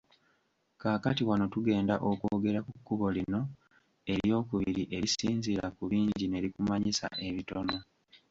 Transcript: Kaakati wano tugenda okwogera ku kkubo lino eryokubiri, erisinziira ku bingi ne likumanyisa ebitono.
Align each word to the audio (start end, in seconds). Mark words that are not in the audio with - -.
Kaakati 0.81 1.21
wano 1.29 1.45
tugenda 1.53 1.93
okwogera 2.09 2.59
ku 2.67 2.71
kkubo 2.77 3.05
lino 3.15 3.41
eryokubiri, 4.13 4.83
erisinziira 4.95 5.65
ku 5.75 5.83
bingi 5.91 6.25
ne 6.27 6.39
likumanyisa 6.43 7.07
ebitono. 7.27 7.77